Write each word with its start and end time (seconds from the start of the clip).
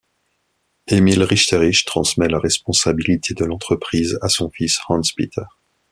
Emil 0.87 1.21
Richterich 1.21 1.85
transmet 1.85 2.27
la 2.31 2.39
responsabilité 2.39 3.35
de 3.35 3.45
l’entreprise 3.45 4.17
à 4.23 4.29
son 4.29 4.49
fils 4.49 4.79
Hans 4.89 4.99
Peter. 5.15 5.43